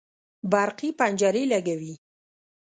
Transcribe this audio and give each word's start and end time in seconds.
برقي 0.51 0.89
پنجرې 0.99 1.43
لګوي 1.53 1.93